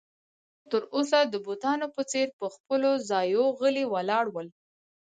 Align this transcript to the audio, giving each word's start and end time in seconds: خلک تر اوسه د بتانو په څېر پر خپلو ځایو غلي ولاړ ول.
خلک 0.03 0.65
تر 0.71 0.83
اوسه 0.95 1.19
د 1.25 1.35
بتانو 1.47 1.87
په 1.95 2.01
څېر 2.11 2.27
پر 2.37 2.47
خپلو 2.55 2.89
ځایو 3.09 3.43
غلي 3.59 3.85
ولاړ 3.93 4.25
ول. 4.31 4.47